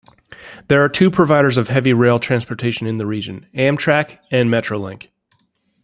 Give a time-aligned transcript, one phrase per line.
[0.67, 5.09] There are two providers of heavy rail transportation in the region, Amtrak and Metrolink.